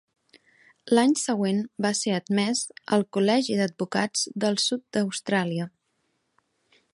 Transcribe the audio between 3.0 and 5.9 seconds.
col·legi d'advocats del sud d'Austràlia.